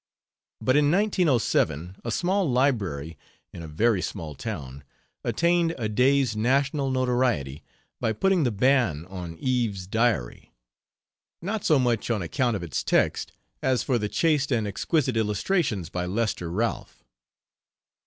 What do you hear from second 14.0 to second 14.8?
chaste and